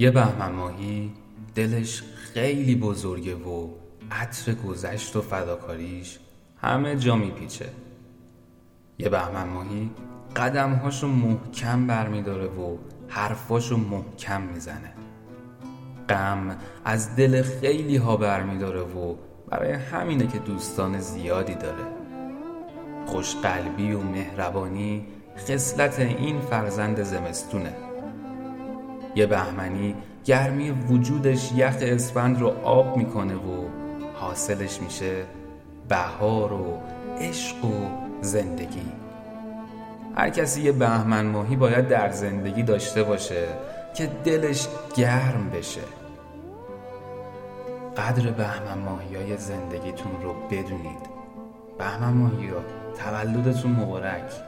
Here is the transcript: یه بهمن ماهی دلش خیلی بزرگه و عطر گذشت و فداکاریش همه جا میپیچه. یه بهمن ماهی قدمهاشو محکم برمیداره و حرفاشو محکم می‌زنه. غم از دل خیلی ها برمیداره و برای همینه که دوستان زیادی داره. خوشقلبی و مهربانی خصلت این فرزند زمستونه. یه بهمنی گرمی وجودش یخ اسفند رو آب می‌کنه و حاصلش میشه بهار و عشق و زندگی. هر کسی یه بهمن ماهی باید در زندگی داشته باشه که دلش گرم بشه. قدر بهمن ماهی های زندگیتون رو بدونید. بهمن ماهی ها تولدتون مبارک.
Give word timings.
یه 0.00 0.10
بهمن 0.10 0.52
ماهی 0.52 1.12
دلش 1.54 2.02
خیلی 2.16 2.74
بزرگه 2.74 3.34
و 3.34 3.68
عطر 4.10 4.54
گذشت 4.54 5.16
و 5.16 5.22
فداکاریش 5.22 6.18
همه 6.60 6.96
جا 6.96 7.16
میپیچه. 7.16 7.68
یه 8.98 9.08
بهمن 9.08 9.48
ماهی 9.48 9.90
قدمهاشو 10.36 11.06
محکم 11.06 11.86
برمیداره 11.86 12.46
و 12.46 12.76
حرفاشو 13.08 13.76
محکم 13.76 14.40
می‌زنه. 14.42 14.92
غم 16.08 16.56
از 16.84 17.16
دل 17.16 17.42
خیلی 17.42 17.96
ها 17.96 18.16
برمیداره 18.16 18.80
و 18.80 19.14
برای 19.50 19.72
همینه 19.72 20.26
که 20.26 20.38
دوستان 20.38 21.00
زیادی 21.00 21.54
داره. 21.54 21.84
خوشقلبی 23.06 23.92
و 23.92 24.00
مهربانی 24.00 25.06
خصلت 25.38 25.98
این 25.98 26.40
فرزند 26.40 27.02
زمستونه. 27.02 27.72
یه 29.14 29.26
بهمنی 29.26 29.94
گرمی 30.24 30.70
وجودش 30.70 31.52
یخ 31.52 31.76
اسفند 31.80 32.40
رو 32.40 32.48
آب 32.64 32.96
می‌کنه 32.96 33.34
و 33.34 33.68
حاصلش 34.14 34.82
میشه 34.82 35.24
بهار 35.88 36.52
و 36.52 36.78
عشق 37.20 37.64
و 37.64 37.88
زندگی. 38.20 38.92
هر 40.14 40.30
کسی 40.30 40.62
یه 40.62 40.72
بهمن 40.72 41.26
ماهی 41.26 41.56
باید 41.56 41.88
در 41.88 42.10
زندگی 42.10 42.62
داشته 42.62 43.02
باشه 43.02 43.46
که 43.94 44.10
دلش 44.24 44.68
گرم 44.96 45.50
بشه. 45.50 45.80
قدر 47.96 48.30
بهمن 48.30 48.78
ماهی 48.78 49.16
های 49.16 49.36
زندگیتون 49.36 50.12
رو 50.22 50.34
بدونید. 50.50 51.18
بهمن 51.78 52.12
ماهی 52.12 52.48
ها 52.48 52.60
تولدتون 52.98 53.70
مبارک. 53.70 54.47